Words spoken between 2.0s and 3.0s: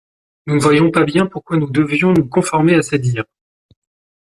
nous conformer à ses